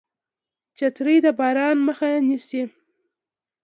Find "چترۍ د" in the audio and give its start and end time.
0.77-1.27